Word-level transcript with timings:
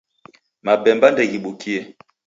Mabemba 0.65 1.07
ndeghibukie. 1.13 1.79